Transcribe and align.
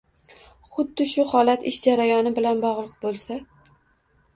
Huddi 0.75 1.07
shu 1.11 1.27
holat 1.35 1.69
ish 1.75 1.79
jarayoni 1.85 2.35
bilan 2.41 2.67
bog‘liq 2.67 3.01
bo‘lsa 3.07 3.43